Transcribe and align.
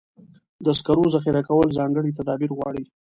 د 0.65 0.67
سکرو 0.79 1.03
ذخیره 1.15 1.41
کول 1.49 1.67
ځانګړي 1.79 2.11
تدابیر 2.19 2.51
غواړي. 2.57 2.83